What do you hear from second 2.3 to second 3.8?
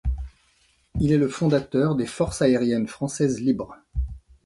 aériennes françaises libres.